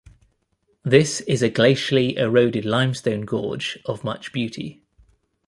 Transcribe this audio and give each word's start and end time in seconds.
This 0.81 1.21
is 1.27 1.43
a 1.43 1.49
glacially 1.51 2.17
eroded 2.17 2.65
limestone 2.65 3.21
gorge 3.21 3.77
of 3.85 4.03
much 4.03 4.33
beauty. 4.33 4.81